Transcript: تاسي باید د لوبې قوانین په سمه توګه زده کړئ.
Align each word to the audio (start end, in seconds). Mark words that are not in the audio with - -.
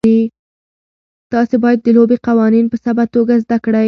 تاسي 1.31 1.55
باید 1.63 1.79
د 1.83 1.87
لوبې 1.97 2.17
قوانین 2.27 2.65
په 2.69 2.77
سمه 2.85 3.05
توګه 3.15 3.33
زده 3.43 3.57
کړئ. 3.63 3.79